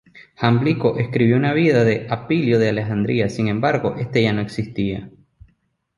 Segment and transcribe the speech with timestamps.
[0.35, 5.11] Jámblico escribió una vida de Alipio de Alejandría, sin embargo esta ya no existe.